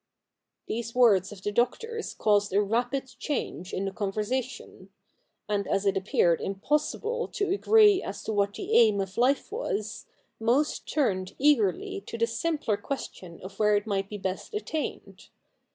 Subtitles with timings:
[0.65, 4.89] These words of the Doctor's caused a rapid change in the conversation.
[5.47, 10.07] And as it appeared impossible to agree as to what the aim of life was,
[10.39, 15.27] most turned eagerly to the simpler question of where it might be best attained.